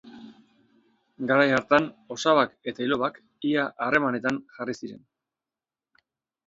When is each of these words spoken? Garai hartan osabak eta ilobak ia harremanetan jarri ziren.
Garai 1.31 1.45
hartan 1.57 1.85
osabak 2.17 2.57
eta 2.73 2.87
ilobak 2.89 3.21
ia 3.51 3.67
harremanetan 3.87 4.43
jarri 4.59 4.79
ziren. 4.83 5.07